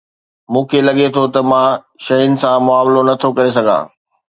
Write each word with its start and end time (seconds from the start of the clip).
مون 0.51 0.63
کي 0.69 0.79
لڳي 0.87 1.07
ٿو 1.15 1.23
ته 1.33 1.41
مان 1.49 1.71
شين 2.03 2.31
سان 2.41 2.57
معاملو 2.67 3.01
نٿو 3.07 3.29
ڪري 3.37 3.51
سگهان 3.57 3.83